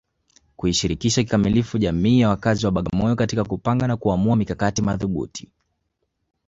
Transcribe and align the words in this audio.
kuishirikisha 0.57 1.23
kikamilifu 1.23 1.77
jamii 1.77 2.19
ya 2.19 2.29
wakazi 2.29 2.65
wa 2.65 2.71
Bagamoyo 2.71 3.15
katika 3.15 3.43
kupanga 3.43 3.87
na 3.87 3.97
kuamua 3.97 4.35
mikakati 4.35 4.81
madhubuti 4.81 5.51